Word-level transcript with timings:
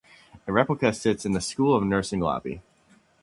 A 0.47 0.51
replica 0.51 0.91
sits 0.95 1.27
in 1.27 1.33
the 1.33 1.39
School 1.41 1.75
of 1.75 1.83
Nursing 1.83 2.21
lobby. 2.21 2.63